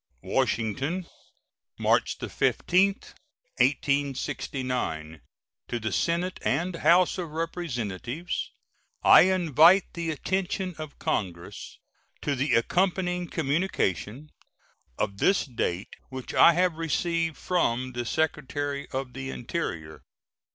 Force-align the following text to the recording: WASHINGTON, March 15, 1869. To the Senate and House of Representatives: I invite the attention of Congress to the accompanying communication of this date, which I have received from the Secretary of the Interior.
WASHINGTON, 0.23 1.05
March 1.77 2.17
15, 2.17 2.87
1869. 3.57 5.21
To 5.67 5.79
the 5.79 5.91
Senate 5.91 6.39
and 6.41 6.77
House 6.77 7.19
of 7.19 7.29
Representatives: 7.29 8.49
I 9.03 9.29
invite 9.31 9.93
the 9.93 10.09
attention 10.09 10.73
of 10.79 10.97
Congress 10.97 11.77
to 12.23 12.33
the 12.33 12.55
accompanying 12.55 13.29
communication 13.29 14.31
of 14.97 15.19
this 15.19 15.45
date, 15.45 15.95
which 16.09 16.33
I 16.33 16.53
have 16.53 16.77
received 16.77 17.37
from 17.37 17.91
the 17.91 18.03
Secretary 18.03 18.89
of 18.89 19.13
the 19.13 19.29
Interior. 19.29 20.01